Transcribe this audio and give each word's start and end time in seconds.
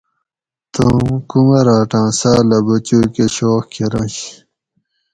تم 0.73 0.97
کُمراۤٹاۤں 1.29 2.09
ساۤلہ 2.19 2.59
بچوکہۤ 2.65 3.27
شوق 3.35 3.63
کرنش 3.73 4.15